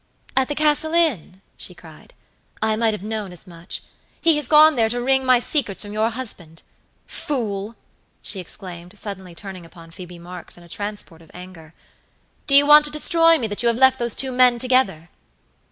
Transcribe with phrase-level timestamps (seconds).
[0.35, 2.15] "At the Castle Inn?" she cried.
[2.59, 3.83] "I might have known as much.
[4.19, 6.63] He has gone there to wring my secrets from your husband.
[7.05, 7.75] Fool!"
[8.23, 11.75] she exclaimed, suddenly turning upon Phoebe Marks in a transport of anger,
[12.47, 15.11] "do you want to destroy me that you have left those two men together?"